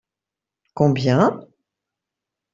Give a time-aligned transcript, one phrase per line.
[0.73, 1.45] Combien?